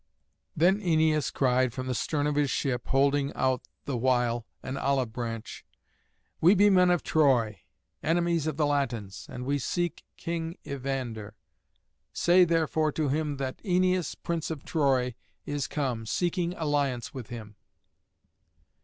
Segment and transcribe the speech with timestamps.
[0.57, 5.13] Then Æneas cried from the stern of his ship, holding out the while an olive
[5.13, 5.63] branch:
[6.39, 7.59] "We be men of Troy,
[8.01, 11.35] enemies of the Latins, and we seek King Evander.
[12.13, 15.13] Say, therefore, to him that Æneas, prince of Troy,
[15.45, 17.55] is come, seeking alliance with him."